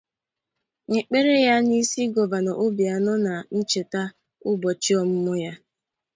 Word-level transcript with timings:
N'ekpere 0.89 1.33
ya 1.47 1.55
n'isi 1.67 2.01
Gọvanọ 2.15 2.51
Obianọ 2.65 3.13
ná 3.25 3.33
ncheta 3.57 4.01
ụbọchị 4.49 4.91
ọmụmụ 5.01 5.33
ya 5.43 5.53